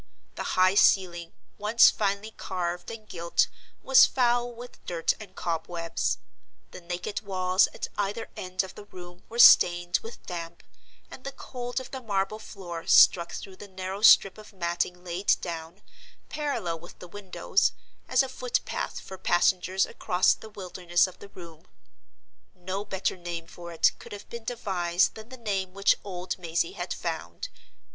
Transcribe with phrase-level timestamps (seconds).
[0.33, 3.45] The high ceiling, once finely carved and gilt,
[3.83, 6.17] was foul with dirt and cobwebs;
[6.71, 10.63] the naked walls at either end of the room were stained with damp;
[11.11, 15.35] and the cold of the marble floor struck through the narrow strip of matting laid
[15.39, 15.83] down,
[16.29, 17.71] parallel with the windows,
[18.07, 21.67] as a foot path for passengers across the wilderness of the room.
[22.55, 26.71] No better name for it could have been devised than the name which old Mazey
[26.71, 27.49] had found.